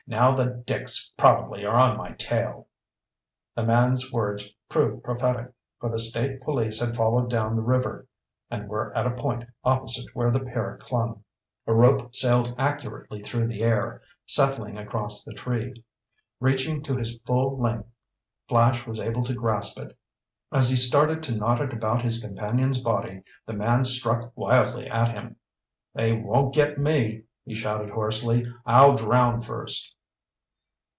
Now 0.07 0.35
the 0.35 0.61
dicks 0.65 1.09
probably 1.15 1.63
are 1.65 1.75
on 1.77 1.95
my 1.95 2.11
tail!" 2.11 2.67
The 3.55 3.63
man's 3.63 4.11
words 4.11 4.51
proved 4.67 5.05
prophetic 5.05 5.53
for 5.79 5.89
the 5.89 5.99
state 6.01 6.41
police 6.41 6.81
had 6.81 6.97
followed 6.97 7.29
down 7.29 7.55
river 7.63 8.07
and 8.49 8.67
were 8.67 8.93
at 8.97 9.07
a 9.07 9.11
point 9.11 9.45
opposite 9.63 10.13
where 10.13 10.29
the 10.29 10.41
pair 10.41 10.77
clung. 10.81 11.23
A 11.65 11.73
rope 11.73 12.13
sailed 12.13 12.53
accurately 12.57 13.23
through 13.23 13.45
the 13.47 13.61
air, 13.61 14.01
settling 14.25 14.77
across 14.77 15.23
the 15.23 15.33
tree. 15.33 15.81
Reaching 16.41 16.81
to 16.83 16.97
his 16.97 17.17
full 17.25 17.57
length, 17.57 17.87
Flash 18.49 18.85
was 18.85 18.99
able 18.99 19.23
to 19.23 19.33
grasp 19.33 19.79
it. 19.79 19.97
As 20.51 20.69
he 20.69 20.75
started 20.75 21.23
to 21.23 21.31
knot 21.35 21.61
it 21.61 21.71
about 21.71 22.01
his 22.03 22.21
companion's 22.21 22.81
body, 22.81 23.23
the 23.45 23.53
man 23.53 23.85
struck 23.85 24.33
wildly 24.35 24.87
at 24.89 25.11
him. 25.13 25.37
"They 25.93 26.11
won't 26.11 26.53
get 26.53 26.77
me!" 26.77 27.23
he 27.45 27.55
shouted 27.55 27.89
hoarsely. 27.91 28.45
"I'll 28.65 28.97
drown 28.97 29.41
first!" 29.41 29.95